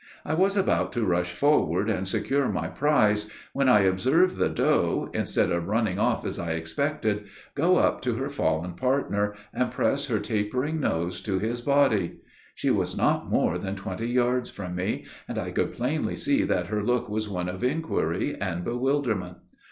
I 0.25 0.33
was 0.33 0.57
about 0.57 0.91
to 0.93 1.05
rush 1.05 1.31
forward, 1.33 1.87
and 1.87 2.07
secure 2.07 2.49
my 2.49 2.69
prize, 2.69 3.29
when 3.53 3.69
I 3.69 3.81
observed 3.81 4.37
the 4.37 4.49
doe, 4.49 5.11
instead 5.13 5.51
of 5.51 5.67
running 5.67 5.99
off 5.99 6.25
as 6.25 6.39
I 6.39 6.53
expected, 6.53 7.25
go 7.53 7.75
up 7.75 8.01
to 8.01 8.15
her 8.15 8.27
fallen 8.27 8.73
partner, 8.73 9.35
and 9.53 9.69
press 9.69 10.07
her 10.07 10.17
tapering 10.19 10.79
nose 10.79 11.21
to 11.21 11.37
his 11.37 11.61
body. 11.61 12.17
She 12.55 12.71
was 12.71 12.97
not 12.97 13.29
more 13.29 13.59
than 13.59 13.75
twenty 13.75 14.07
yards 14.09 14.49
from 14.49 14.73
me, 14.73 15.05
and 15.27 15.37
I 15.37 15.51
could 15.51 15.71
plainly 15.71 16.15
see 16.15 16.41
that 16.45 16.65
her 16.65 16.81
look 16.81 17.07
was 17.07 17.29
one 17.29 17.47
of 17.47 17.63
inquiry 17.63 18.35
and 18.41 18.63
bewilderment. 18.63 19.37